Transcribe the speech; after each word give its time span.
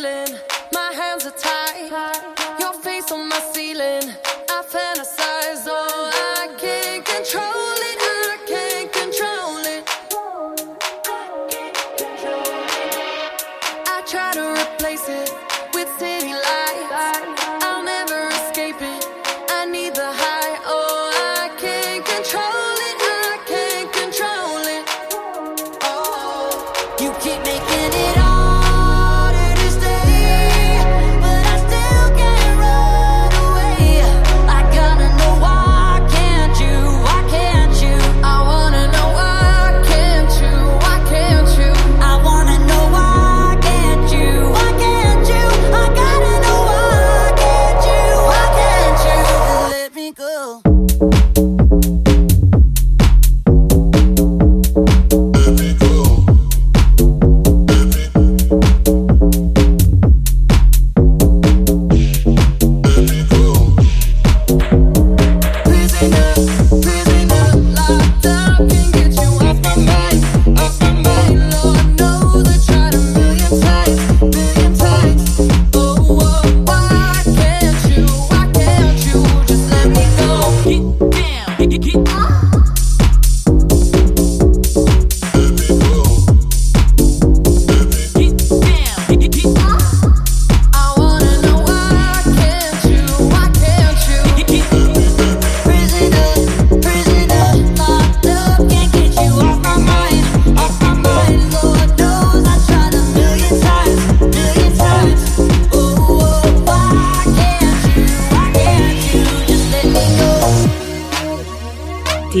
feeling. 0.00 0.49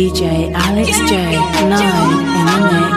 DJ 0.00 0.50
Alex 0.54 0.88
J. 1.10 1.36
9 1.68 2.38
in 2.38 2.46
the 2.46 2.58
mix. 2.72 2.90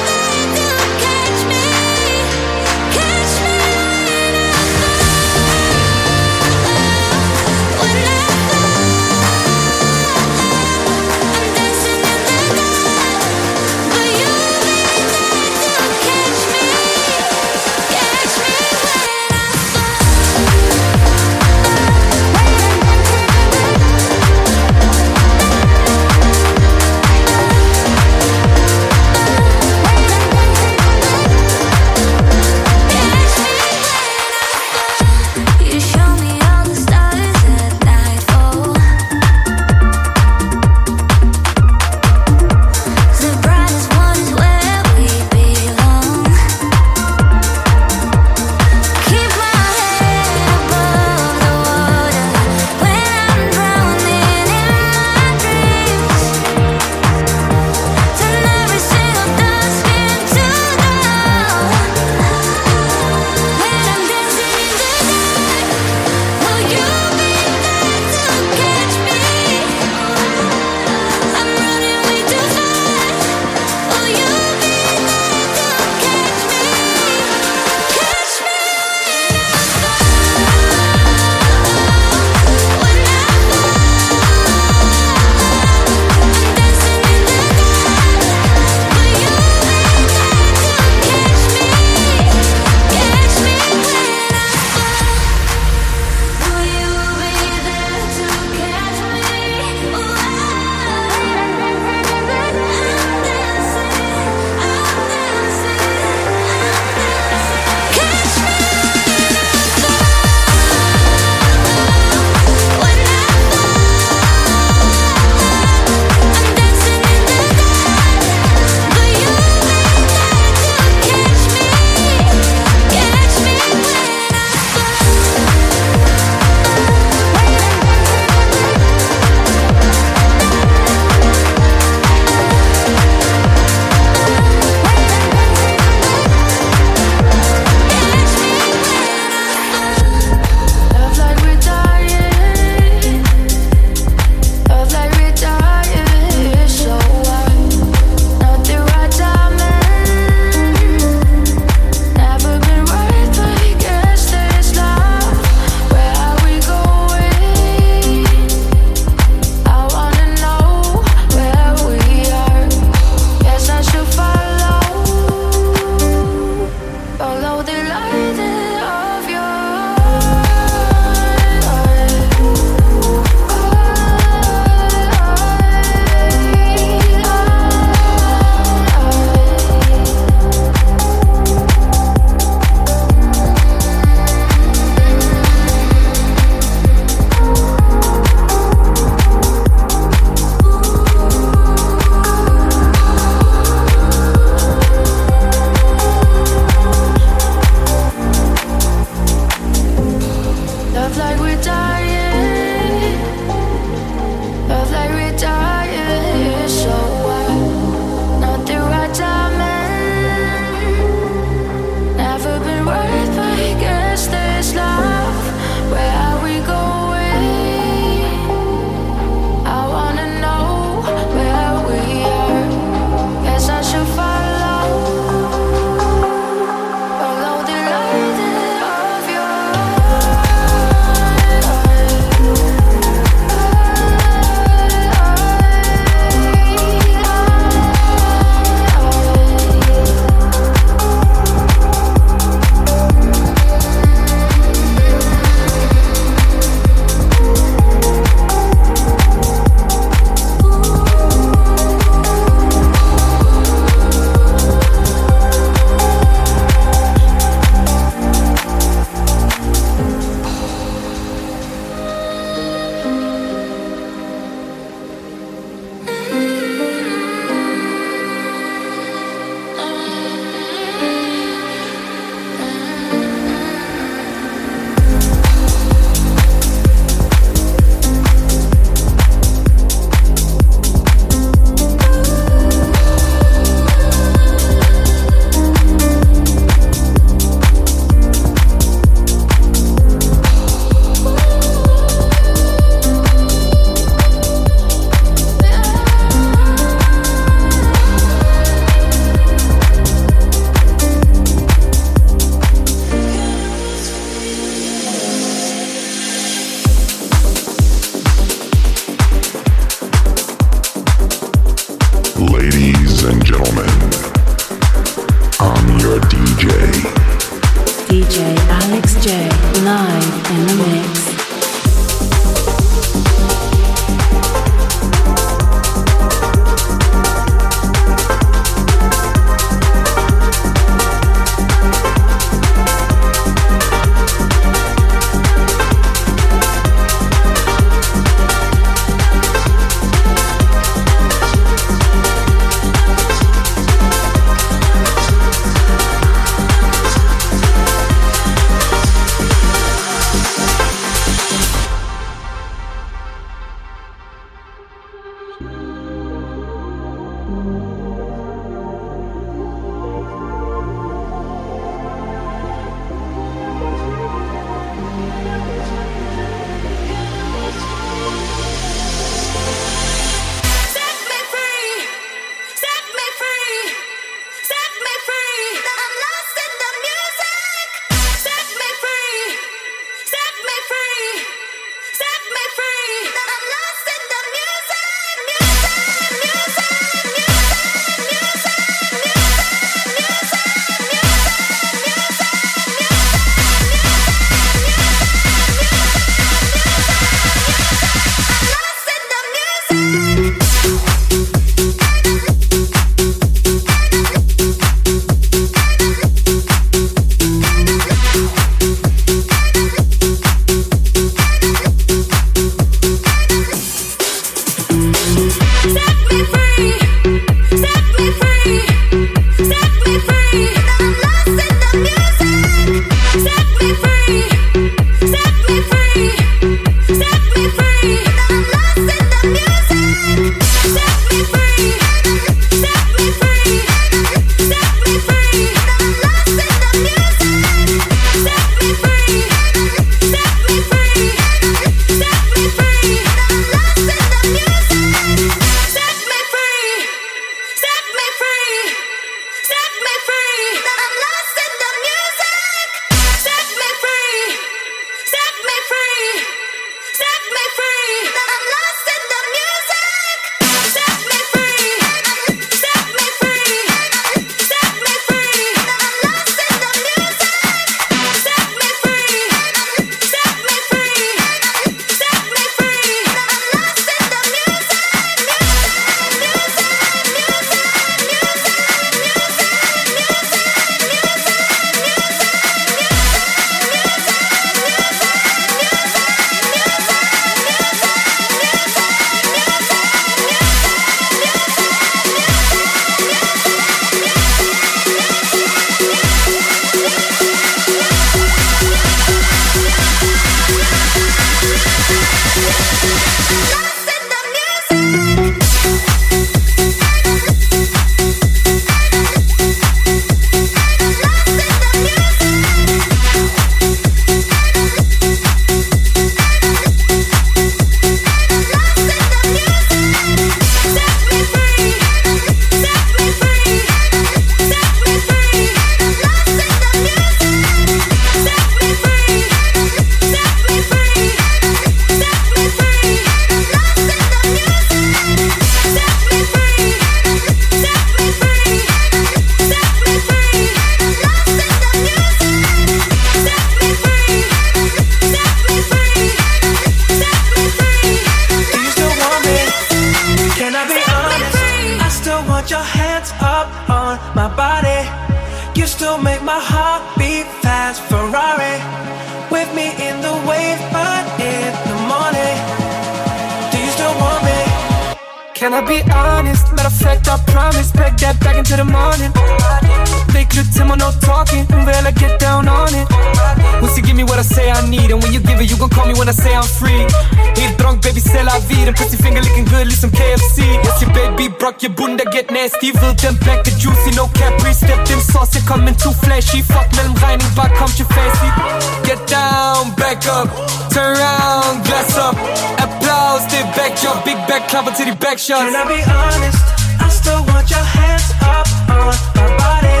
Can 595.48 595.74
I 595.74 595.84
be 595.88 596.00
honest? 596.04 596.64
I 597.00 597.08
still 597.08 597.42
want 597.48 597.70
your 597.70 597.86
hands 597.96 598.28
up 598.42 598.68
on 598.92 599.14
my 599.36 599.48
body. 599.62 600.00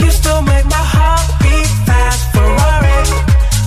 You 0.00 0.10
still 0.10 0.40
make 0.40 0.64
my 0.64 0.84
heart 0.94 1.26
beat 1.42 1.70
fast. 1.86 2.22
Ferrari 2.32 3.00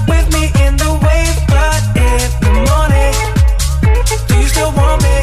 with 0.09 0.27
me 0.35 0.43
in 0.65 0.73
the 0.83 0.91
wave, 1.05 1.37
but 1.53 1.81
in 2.07 2.25
the 2.43 2.51
morning. 2.69 3.15
Do 4.27 4.33
you 4.41 4.49
still 4.55 4.71
want 4.79 4.99
me? 5.05 5.17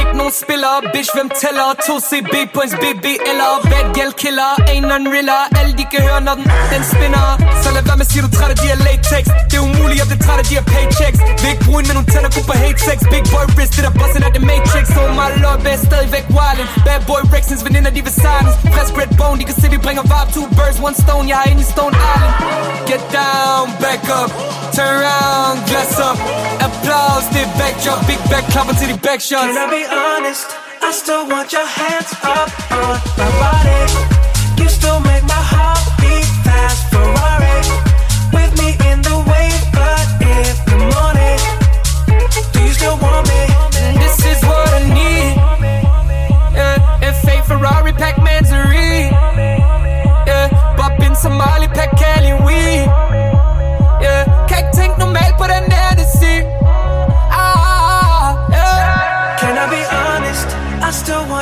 Ikke 0.00 0.14
nogen 0.20 0.34
spiller, 0.42 0.74
bitch, 0.94 1.10
hvem 1.16 1.28
tæller? 1.40 1.68
2CB 1.86 2.34
på 2.54 2.60
ens 2.60 2.74
BB 2.82 3.06
eller 3.30 3.50
Bad 3.70 3.86
girl 3.94 4.12
killer, 4.22 4.52
ain't 4.70 4.86
none 4.90 5.06
realer 5.14 5.42
Alle 5.58 5.72
de 5.78 5.84
kan 5.92 6.00
høre, 6.08 6.20
når 6.20 6.34
den, 6.34 6.46
den 6.72 6.82
spinner 6.92 7.39
alle 7.70 7.86
Wärme 7.86 8.02
ist 8.02 8.12
hier, 8.12 8.22
du 8.22 8.28
trade 8.28 8.54
dir 8.54 8.76
Latex. 8.76 9.28
Der 9.52 9.62
Umuli, 9.62 9.96
hab 9.98 10.08
den 10.08 10.18
trade 10.18 10.42
dir 10.42 10.62
Paychecks. 10.62 11.18
Wegbrühen 11.42 11.86
mit 11.86 11.96
und 11.96 12.06
Teller, 12.06 12.30
Cooper 12.30 12.58
Hate 12.58 12.78
Sex. 12.78 13.02
Big 13.10 13.24
Boy 13.30 13.46
Wrist, 13.56 13.78
der 13.78 13.90
Boss 13.90 14.14
in 14.14 14.22
der 14.22 14.40
Matrix. 14.40 14.90
Oh 14.96 15.08
my 15.14 15.40
lord, 15.40 15.62
best 15.62 15.86
still 15.86 16.10
weg 16.10 16.24
wildin'. 16.28 16.66
Bad 16.84 17.06
Boy 17.06 17.22
Rexins, 17.32 17.64
Venina, 17.64 17.90
die 17.90 18.04
Vesanis. 18.04 18.54
Press 18.72 18.90
Bread 18.92 19.16
Bone, 19.16 19.38
die 19.38 19.52
City 19.52 19.78
bring 19.78 19.98
a 19.98 20.02
vibe. 20.02 20.32
Two 20.32 20.46
birds, 20.56 20.80
one 20.80 20.94
stone, 20.94 21.28
yeah, 21.28 21.48
in 21.48 21.58
die 21.58 21.64
Stone 21.64 21.94
Island. 21.94 22.86
Get 22.86 23.00
down, 23.12 23.70
back 23.80 24.02
up. 24.10 24.30
Turn 24.74 25.00
around, 25.00 25.66
dress 25.68 25.98
up. 25.98 26.18
Applause, 26.60 27.28
the 27.30 27.44
back 27.58 27.78
job 27.82 28.06
Big 28.06 28.18
back, 28.30 28.44
clap 28.50 28.66
to 28.66 28.86
the 28.86 28.98
back 29.02 29.20
shots. 29.20 29.46
Can 29.46 29.56
I 29.56 29.70
be 29.70 29.84
honest? 29.86 30.46
I 30.82 30.92
still 30.92 31.28
want 31.28 31.52
your 31.52 31.66
hands 31.66 32.12
up 32.22 32.48
on 32.72 32.98
my 33.18 33.30
body. 33.38 34.62
You 34.62 34.68
still 34.68 35.00
make 35.00 35.24
my 35.24 35.49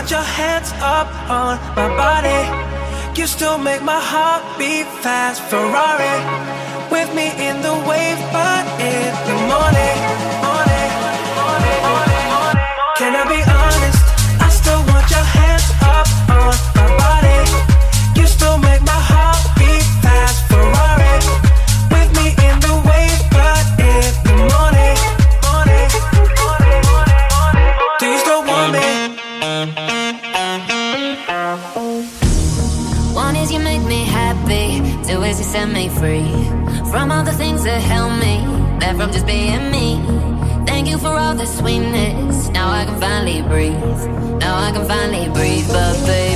Put 0.09 0.17
your 0.17 0.25
hands 0.25 0.73
up 0.81 1.07
on 1.29 1.59
my 1.77 1.89
body. 1.95 2.41
You 3.21 3.27
still 3.27 3.59
make 3.59 3.83
my 3.83 4.01
heart 4.01 4.43
beat 4.59 4.87
fast. 5.03 5.43
Ferrari 5.51 6.17
with 6.91 7.15
me 7.15 7.27
in 7.47 7.61
the 7.61 7.75
wave, 7.87 8.17
but 8.33 8.65
in 8.81 9.13
the 9.29 9.37
morning. 9.53 9.97
morning, 10.49 10.93
morning, 11.37 11.81
morning 12.33 12.97
Can 12.97 13.17
I 13.17 13.29
be? 13.29 13.58
from 38.99 39.13
just 39.13 39.27
being 39.27 39.71
me. 39.71 40.03
Thank 40.67 40.89
you 40.89 40.99
for 40.99 41.17
all 41.17 41.33
the 41.33 41.47
sweetness. 41.47 42.49
Now 42.49 42.69
I 42.69 42.85
can 42.85 42.99
finally 43.01 43.43
breathe. 43.43 43.79
Now 44.41 44.59
I 44.59 44.73
can 44.73 44.85
finally 44.89 45.29
breathe, 45.31 45.69
but 45.69 45.95
baby. 46.05 46.28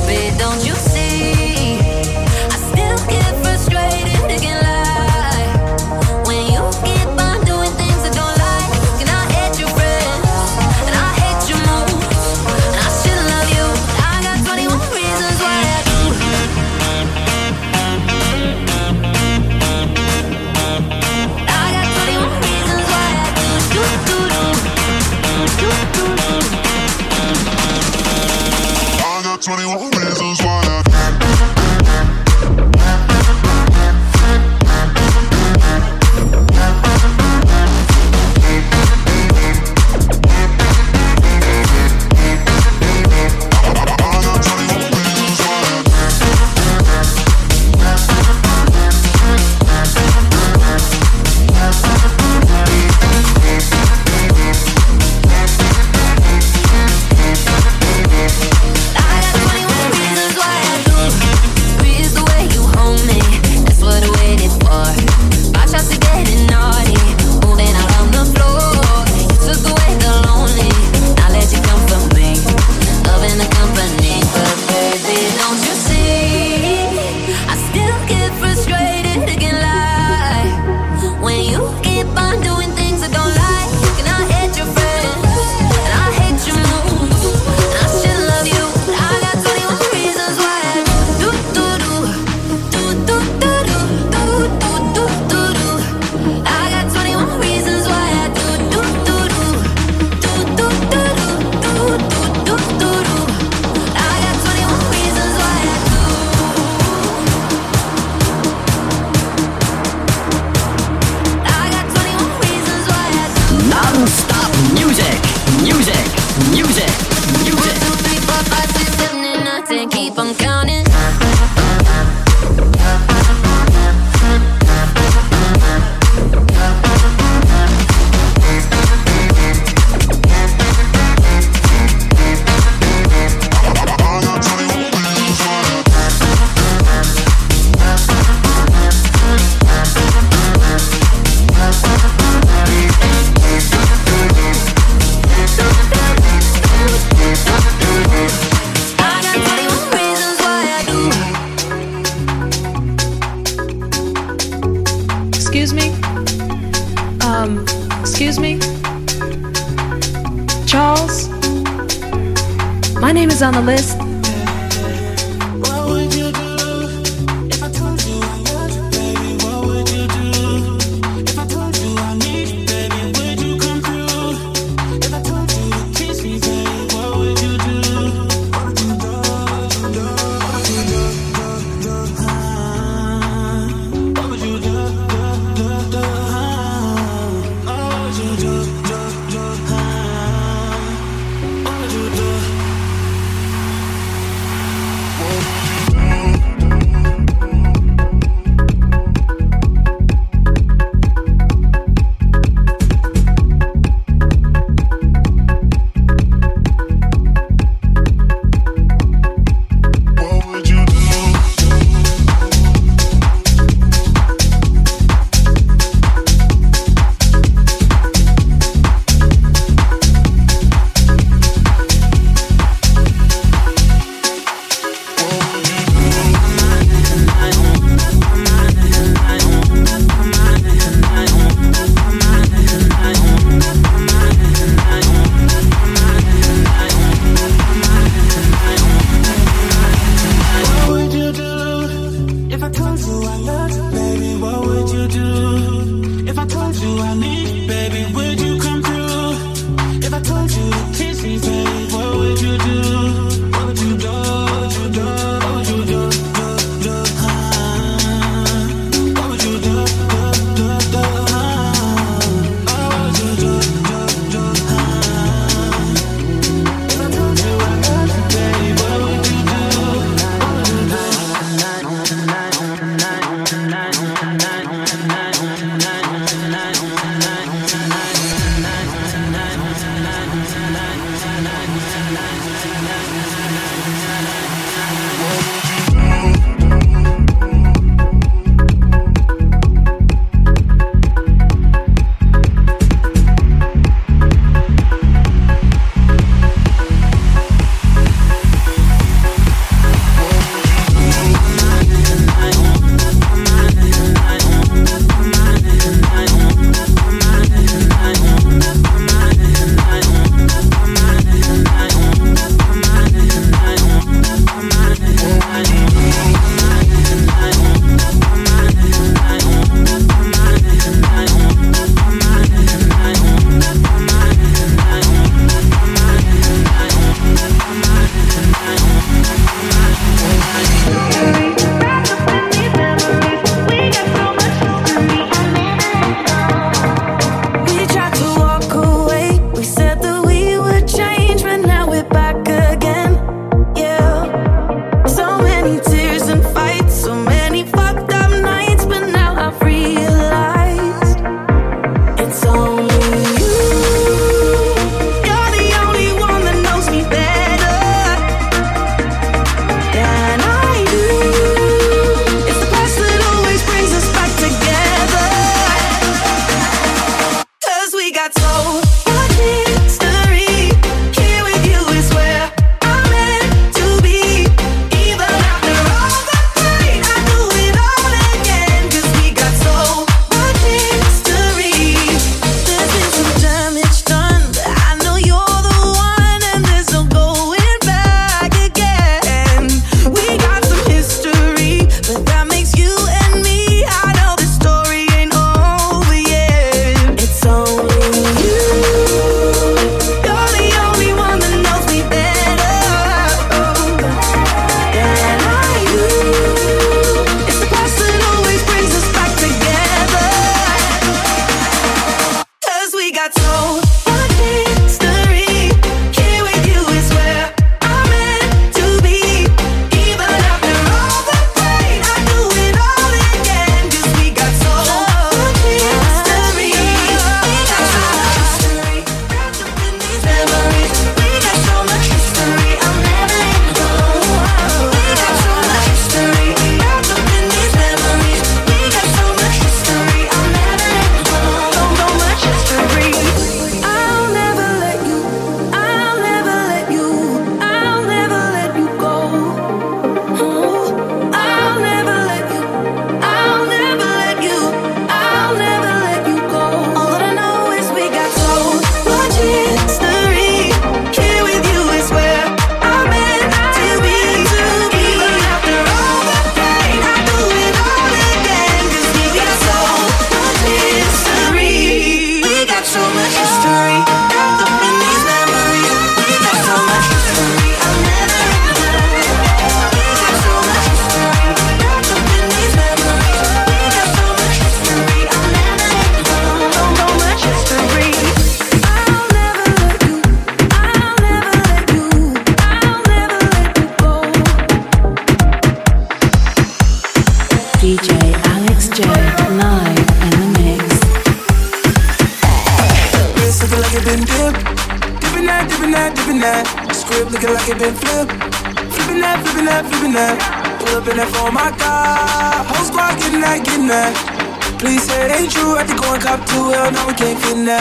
Please 514.83 515.07
say 515.07 515.15
it 515.27 515.31
ain't 515.31 515.47
true. 515.55 515.79
I 515.79 515.87
think 515.87 516.03
going 516.03 516.19
cop 516.21 516.43
to 516.43 516.59
hell, 516.75 516.91
No, 516.91 517.07
we 517.07 517.15
can't 517.15 517.39
fit 517.39 517.55
now. 517.55 517.79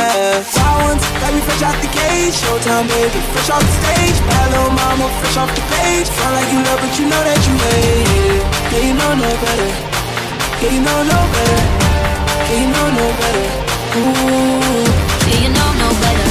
Wild 0.53 0.85
ones, 0.85 1.01
let 1.17 1.33
me 1.33 1.41
fresh 1.41 1.65
out 1.65 1.73
the 1.81 1.89
cage. 1.89 2.37
Showtime, 2.37 2.85
baby, 2.93 3.17
fresh 3.33 3.49
off 3.49 3.65
the 3.65 3.73
stage. 3.81 4.17
My 4.29 4.45
little 4.53 4.69
mama, 4.69 5.09
fresh 5.17 5.37
off 5.41 5.49
the 5.49 5.65
page. 5.73 6.05
Sound 6.05 6.37
like 6.37 6.45
you 6.53 6.61
love, 6.61 6.77
but 6.77 6.93
you 7.01 7.09
know 7.09 7.21
that 7.25 7.41
you 7.41 7.55
hate 7.57 8.05
it. 8.05 8.45
Yeah, 8.69 8.85
you 8.85 8.93
know 8.93 9.11
no 9.17 9.29
better. 9.33 9.71
Yeah, 10.61 10.77
you 10.77 10.81
know 10.85 10.99
no 11.01 11.19
better. 11.33 11.61
Yeah, 12.53 12.61
you 12.61 12.69
know 12.69 12.87
no 12.93 13.05
better. 13.17 13.45
Ooh. 13.97 14.85
Yeah, 15.25 15.41
you 15.41 15.49
know 15.57 15.69
no 15.81 15.89
better. 16.05 16.29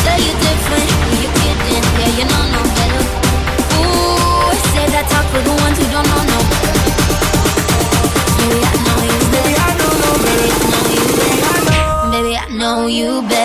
Say 0.00 0.16
you're 0.16 0.40
different, 0.48 0.88
you 1.20 1.28
kidding. 1.44 1.84
Yeah, 2.00 2.10
you 2.16 2.24
know 2.24 2.44
no 2.56 2.62
better. 2.72 3.02
Ooh, 3.84 4.48
say 4.72 4.86
that 4.96 5.04
talk 5.12 5.28
for 5.28 5.44
the 5.44 5.52
ones 5.60 5.76
who 5.76 5.84
don't 5.92 6.08
know 6.08 6.24
no 6.24 6.38
better. 6.40 6.49
know 12.60 12.86
you 12.86 13.22
better. 13.22 13.39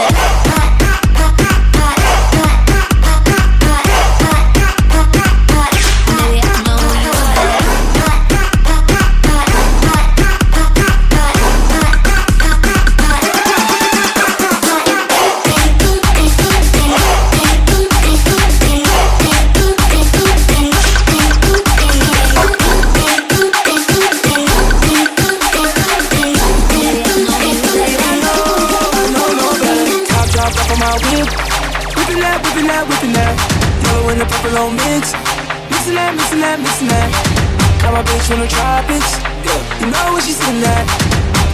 Bitch 38.26 38.34
from 38.34 38.42
the 38.42 38.50
tropics. 38.50 39.22
Yeah, 39.46 39.86
you 39.86 39.88
know 39.94 40.18
what 40.18 40.24
she's 40.26 40.38
sitting 40.38 40.64
at. 40.66 40.86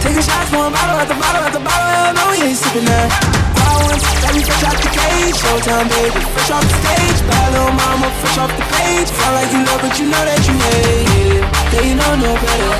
Taking 0.00 0.24
shots 0.24 0.48
a 0.48 0.56
bottle 0.56 0.96
at 0.96 1.08
the 1.08 1.18
bottle 1.20 1.44
at 1.44 1.52
the 1.52 1.60
bottle. 1.60 1.84
Hell 1.84 2.16
no, 2.16 2.32
he 2.32 2.48
ain't 2.48 2.56
sipping 2.56 2.88
that. 2.88 3.12
Wild 3.60 3.92
ones, 3.92 4.00
got 4.24 4.32
me 4.32 4.40
fresh 4.40 4.64
out 4.64 4.80
the 4.80 4.88
cage. 4.88 5.36
Showtime, 5.36 5.88
baby, 5.92 6.20
fresh 6.32 6.48
off 6.48 6.64
the 6.64 6.76
stage. 6.80 7.20
Bad 7.28 7.52
little 7.52 7.76
mama, 7.76 8.08
fresh 8.24 8.38
off 8.40 8.52
the 8.56 8.64
page. 8.72 9.04
Feel 9.04 9.32
like 9.36 9.52
you 9.52 9.60
love, 9.68 9.84
but 9.84 10.00
you 10.00 10.08
know 10.08 10.22
that 10.24 10.40
you 10.48 10.56
hate. 10.56 11.44
Yeah, 11.76 11.84
you 11.92 11.94
know 11.94 12.12
no 12.16 12.32
better. 12.40 12.72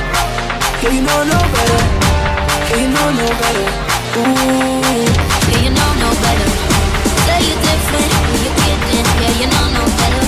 Yeah, 0.80 0.93
you 0.97 1.03
know 1.05 1.20
no 1.28 1.40
better. 1.53 1.80
Yeah, 2.72 2.80
you 2.80 2.88
know 2.97 3.09
no 3.12 3.28
better. 3.28 3.66
Ooh. 4.16 5.05
Yeah, 5.53 5.68
you 5.68 5.72
know 5.76 5.90
no 6.01 6.09
better. 6.16 6.49
Say 7.28 7.45
you 7.45 7.57
different 7.61 8.09
you're 8.40 8.57
kidding. 8.57 9.09
Yeah, 9.20 9.32
you 9.36 9.49
know 9.53 9.66
no 9.76 9.84
better. 10.01 10.24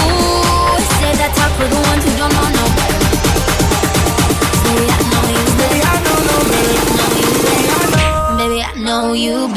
Ooh, 0.00 0.80
say 0.96 1.12
that 1.20 1.36
talk 1.36 1.52
for 1.60 1.68
the 1.68 1.80
ones 1.92 2.02
who 2.08 2.12
don't 2.16 2.32
know 2.32 2.55
know 8.96 9.12
you 9.12 9.55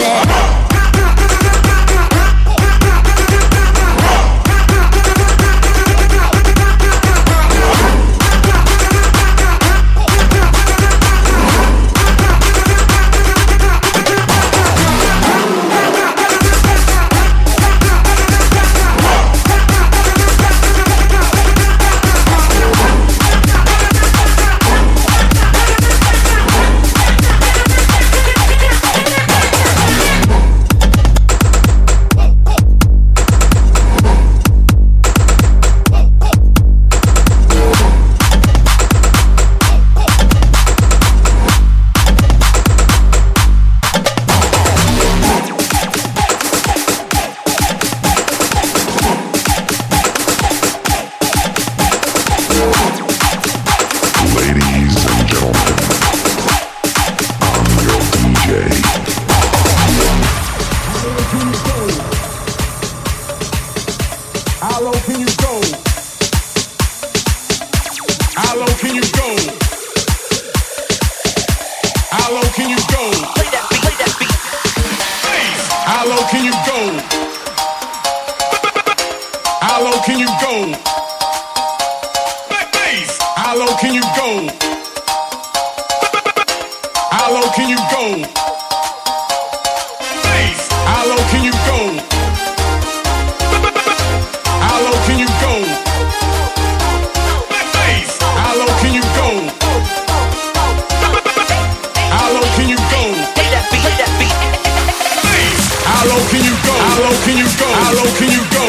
How 105.99 106.07
low 106.07 106.23
can 106.31 106.39
you 106.39 106.55
go? 106.63 106.71
How 106.71 106.95
low 107.03 107.11
can 107.27 107.35
you 107.35 107.43
go? 107.59 107.67
How 107.75 107.91
low 107.91 108.07
can 108.15 108.31
you 108.31 108.39
go? 108.55 108.63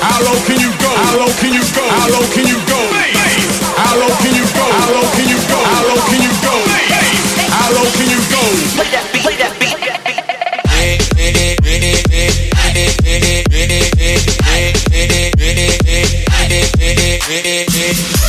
How 0.00 0.24
low 0.24 0.40
can 0.48 0.56
you 0.56 0.72
go? 0.80 0.88
How 0.96 1.20
low 1.20 1.28
can 1.36 1.52
you 1.52 1.60
go? 1.76 1.84
How 1.84 2.08
low 2.08 2.24
can 2.32 2.48
you 2.48 2.56
go? 2.64 2.80
How 3.76 3.92
low 4.00 4.16
can 4.24 4.32
you 4.32 4.48
go? 4.56 4.64
How 4.72 4.96
low 4.96 5.12
can 5.20 5.28
you 5.28 5.36
go? 5.36 5.60
How 5.68 5.84
low 5.84 6.00
can 6.08 6.16
you 6.24 6.32
go? 6.40 6.56
How 7.44 7.68
low 7.76 7.84
can 7.92 8.08
you 8.08 8.20
go? 8.32 8.40
Play 8.72 8.88
that 8.88 9.04
beat, 9.12 9.20
play 9.20 9.36
that 9.36 9.52
beat. 9.60 9.70
It 17.92 18.19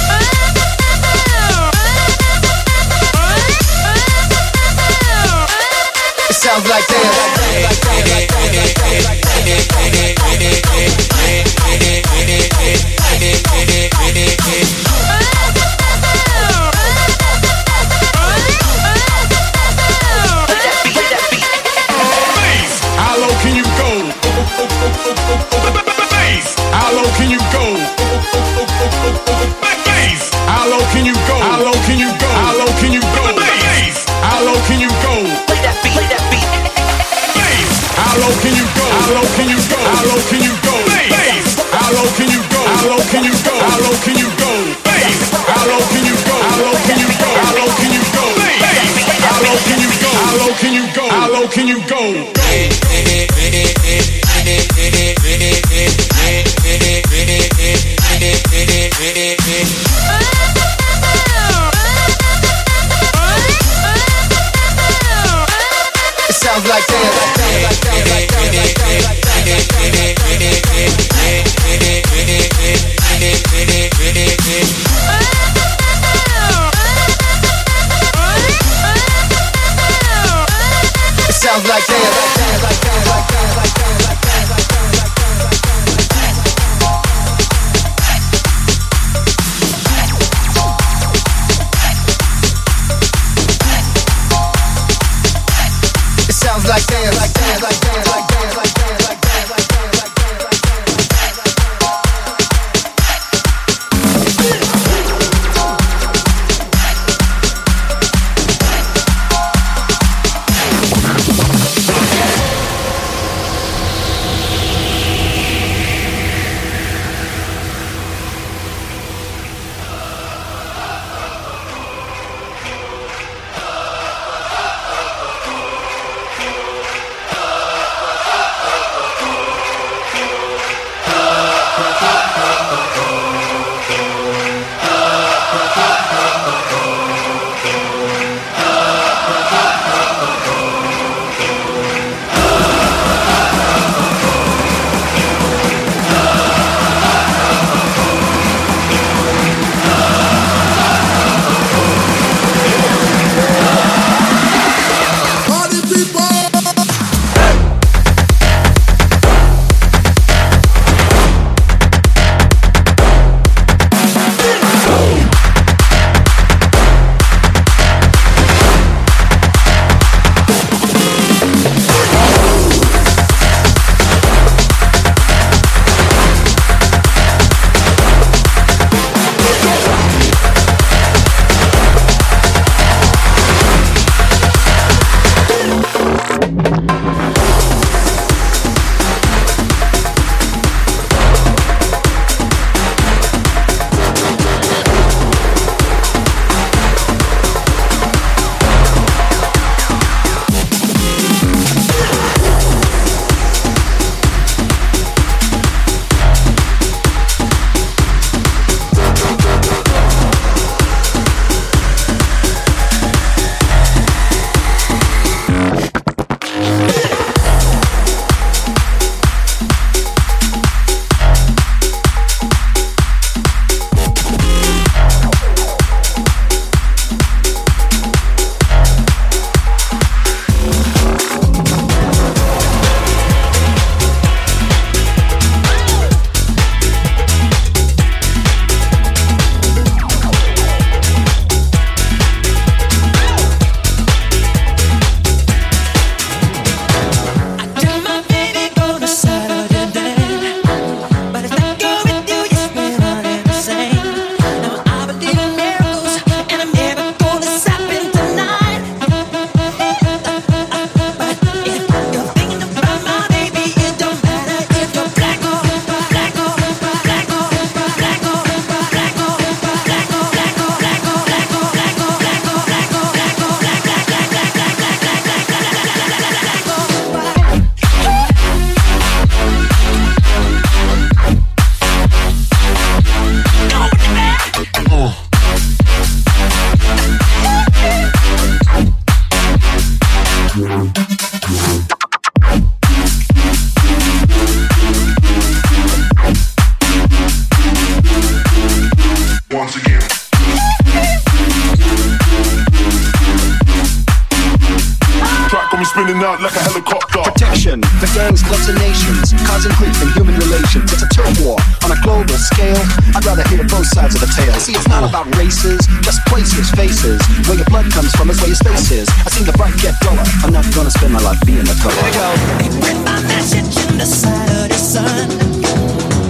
spinning 305.92 306.24
out 306.24 306.40
like 306.42 306.56
a 306.56 306.64
helicopter. 306.64 307.20
Protection 307.20 307.84
for 308.00 308.08
gangs, 308.16 308.42
clubs, 308.42 308.68
and 308.72 308.80
nations, 308.80 309.36
causing 309.44 309.72
grief 309.76 309.94
in 310.02 310.10
human 310.16 310.36
relations. 310.40 310.88
It's 310.88 311.04
a 311.04 311.10
turf 311.12 311.30
war 311.44 311.60
on 311.84 311.92
a 311.92 312.00
global 312.02 312.38
scale. 312.40 312.80
I'd 313.12 313.26
rather 313.26 313.44
hear 313.52 313.64
both 313.68 313.86
sides 313.92 314.16
of 314.16 314.22
the 314.22 314.32
tale. 314.32 314.56
See, 314.56 314.74
it's 314.74 314.88
not 314.88 315.04
about 315.04 315.28
races, 315.36 315.84
just 316.02 316.24
places, 316.32 316.72
faces. 316.72 317.20
Where 317.48 317.58
your 317.60 317.68
blood 317.68 317.92
comes 317.92 318.12
from 318.16 318.30
is 318.30 318.40
where 318.40 318.48
your 318.50 318.60
space 318.60 318.92
is. 318.92 319.08
I 319.26 319.30
seen 319.30 319.46
the 319.46 319.54
bright 319.54 319.76
get 319.84 320.00
duller. 320.00 320.24
I'm 320.44 320.54
not 320.54 320.66
gonna 320.74 320.92
spend 320.92 321.14
my 321.14 321.22
life 321.22 321.40
being 321.46 321.68
a 321.68 321.76
color. 321.84 321.94
There 321.94 322.08
you 322.08 322.72
go. 322.80 323.04
My 323.04 323.20
message 323.28 323.76
in 323.92 323.98
the 324.00 324.08
Saturday 324.08 324.80
sun. 324.80 325.28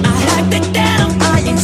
I 0.03 0.17
like 0.33 0.49
the 0.49 0.61
denim, 0.73 1.21
I 1.21 1.45
ain't 1.45 1.59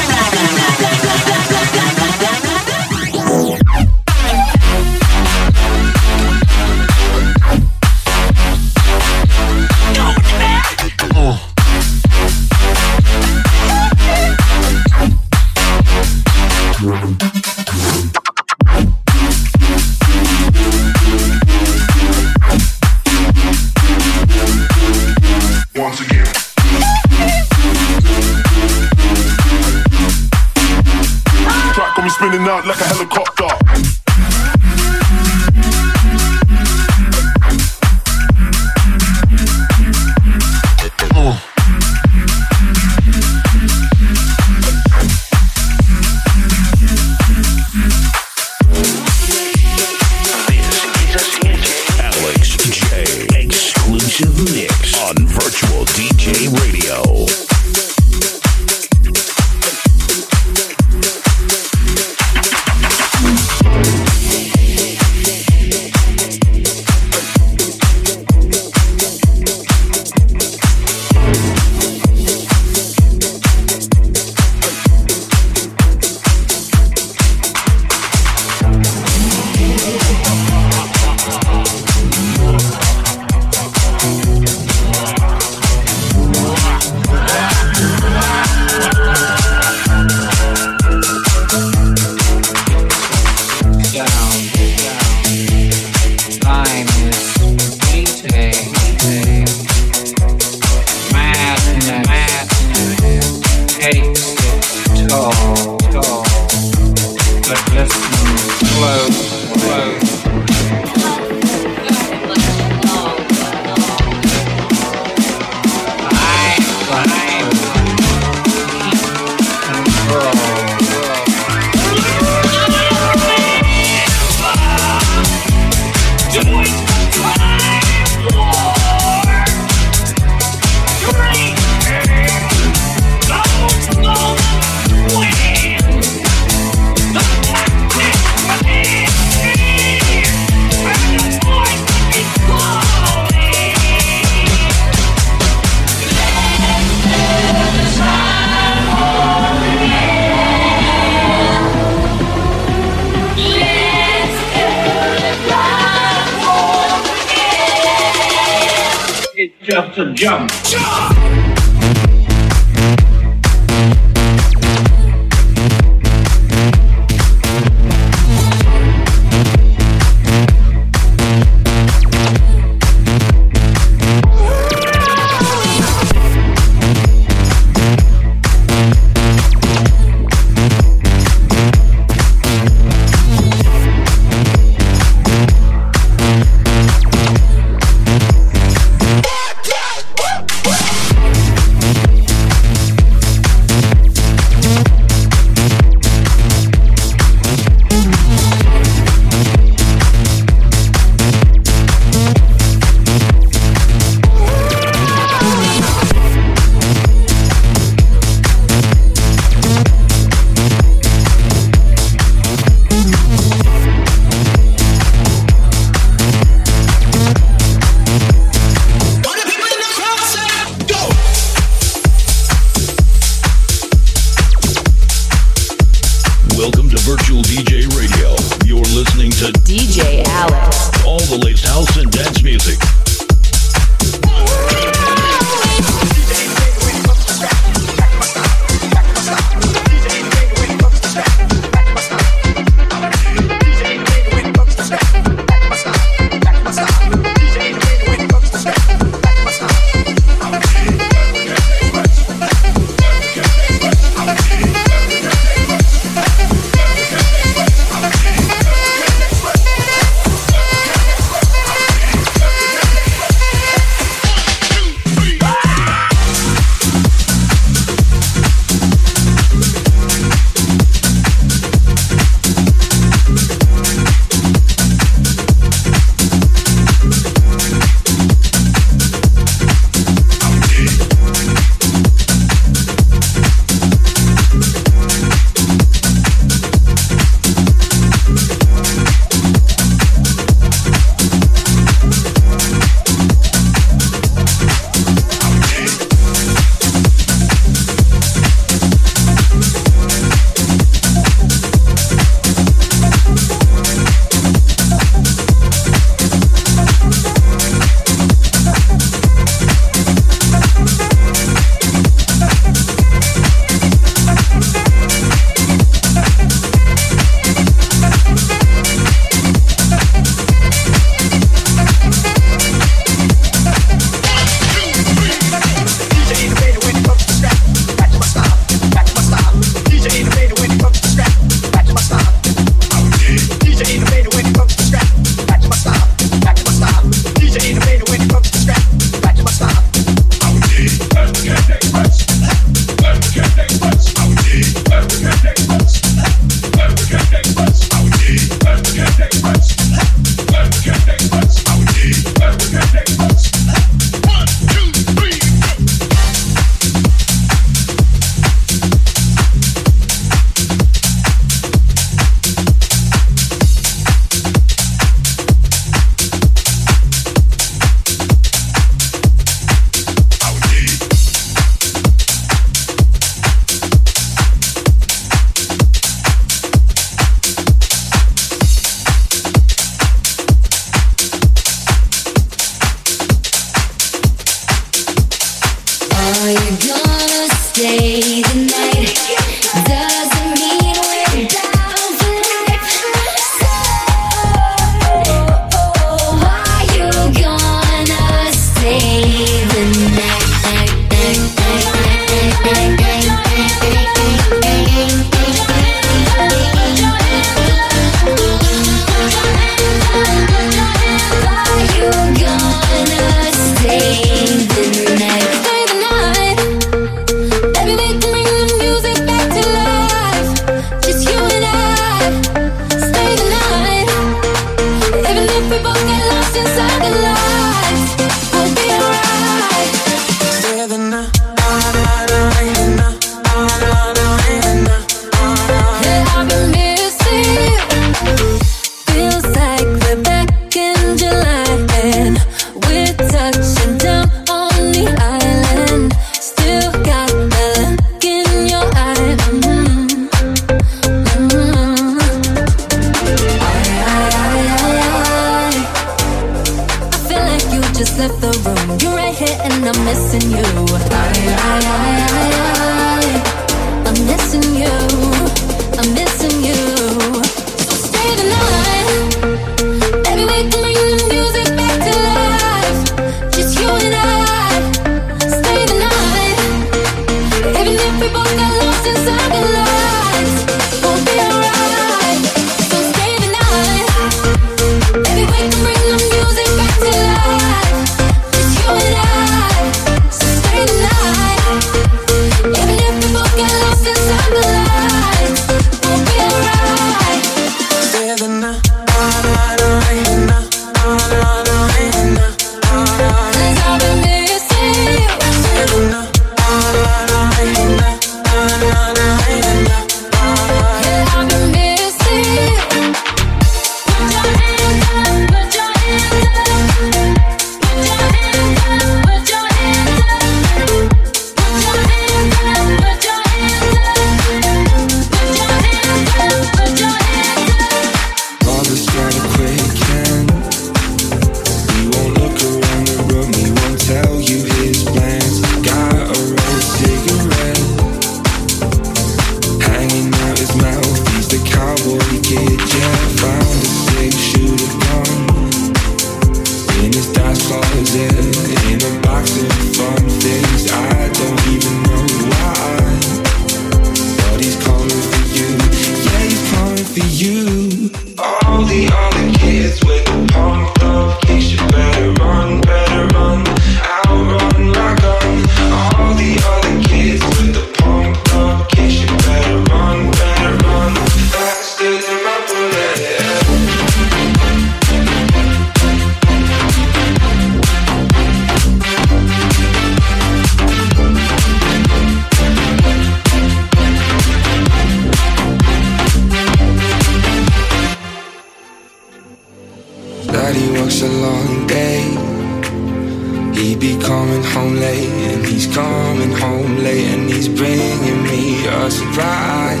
He 593.76 593.94
be 593.94 594.18
coming 594.18 594.62
home 594.62 594.96
late, 594.96 595.28
and 595.52 595.66
he's 595.66 595.86
coming 595.94 596.50
home 596.50 596.96
late, 596.96 597.26
and 597.34 597.50
he's 597.50 597.68
bringing 597.68 598.42
me 598.42 598.86
a 598.86 599.10
surprise. 599.10 600.00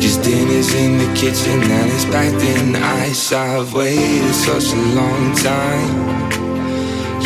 Cause 0.00 0.16
dinner's 0.24 0.72
in 0.74 0.96
the 0.96 1.10
kitchen, 1.14 1.60
and 1.62 1.92
it's 1.92 2.06
packed 2.06 2.42
in 2.42 2.76
ice. 2.76 3.30
I've 3.30 3.74
waited 3.74 4.34
such 4.34 4.72
a 4.72 4.80
long 4.96 5.34
time. 5.36 6.14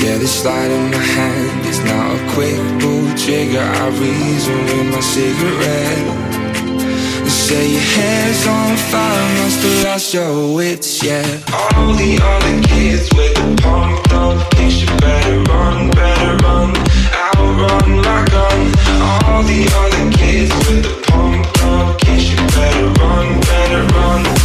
Yeah, 0.02 0.18
the 0.18 0.26
slide 0.26 0.70
in 0.70 0.90
my 0.90 0.96
hand 0.96 1.66
is 1.66 1.78
not 1.84 2.16
a 2.16 2.32
quick 2.34 2.58
pull 2.80 3.06
trigger. 3.16 3.60
I 3.60 3.88
reason 4.02 4.58
with 4.66 4.94
my 4.94 5.00
cigarette. 5.00 6.27
Say 7.48 7.70
your 7.72 7.80
hair's 7.80 8.46
on 8.46 8.76
fire, 8.76 9.42
must 9.42 9.62
have 9.62 9.84
lost 9.84 10.12
your 10.12 10.54
wits, 10.54 11.02
yeah. 11.02 11.24
All 11.50 11.94
the 11.94 12.20
other 12.22 12.62
kids 12.68 13.08
with 13.14 13.34
the 13.36 13.62
pumped 13.62 14.12
up 14.12 14.50
kicks, 14.50 14.82
you 14.82 14.86
better 14.98 15.40
run, 15.44 15.90
better 15.92 16.36
run, 16.44 16.76
outrun 17.16 18.02
my 18.04 18.26
gun. 18.28 18.60
All 19.24 19.42
the 19.44 19.64
other 19.80 20.12
kids 20.18 20.52
with 20.68 20.82
the 20.82 21.10
pumped 21.10 21.62
up 21.62 21.98
kicks, 21.98 22.28
you 22.28 22.36
better 22.36 22.88
run, 23.00 23.40
better 23.40 23.94
run. 23.94 24.37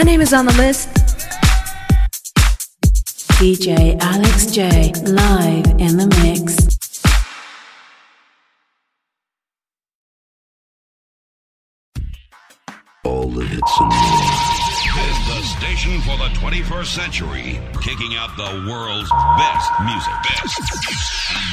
My 0.00 0.04
name 0.04 0.22
is 0.22 0.32
on 0.32 0.46
the 0.46 0.54
list. 0.54 0.88
DJ 3.36 4.00
Alex 4.00 4.46
J, 4.46 4.92
live 5.04 5.66
in 5.78 5.98
the 5.98 6.06
mix. 6.22 6.56
All 13.04 13.28
the 13.28 13.44
hits 13.44 13.72
and 13.78 13.88
more. 13.88 14.40
This 14.96 15.04
is 15.04 15.18
the 15.28 15.42
station 15.58 16.00
for 16.00 16.16
the 16.16 16.30
21st 16.40 16.86
century, 16.86 17.60
kicking 17.82 18.16
out 18.16 18.34
the 18.38 18.66
world's 18.72 19.10
best 19.36 19.70
music. 19.84 20.14
Best. 20.24 20.56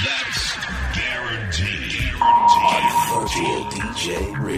That's 0.06 0.56
guaranteed. 0.95 2.16
guaranteed. 2.16 2.22
On 2.22 3.28
48 3.28 3.82
DJ 3.82 4.39
Radio. 4.41 4.58